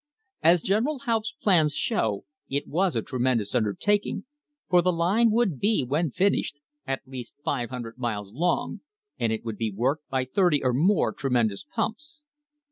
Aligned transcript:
As 0.41 0.63
General 0.63 0.97
Haupt's 1.01 1.35
plans 1.43 1.75
show, 1.75 2.25
it 2.49 2.65
was 2.67 2.95
a 2.95 3.03
tremendous 3.03 3.53
undertaking, 3.53 4.25
for 4.67 4.81
the 4.81 4.91
line 4.91 5.29
would 5.29 5.59
be, 5.59 5.83
when 5.83 6.09
finished, 6.09 6.57
at 6.87 7.07
least 7.07 7.35
500 7.45 7.99
miles 7.99 8.33
long, 8.33 8.81
and 9.19 9.31
it 9.31 9.45
would 9.45 9.57
be 9.57 9.71
worked 9.71 10.09
by 10.09 10.25
thirty 10.25 10.63
or 10.63 10.73
more 10.73 11.13
tremendous 11.13 11.63
pumps. 11.63 12.23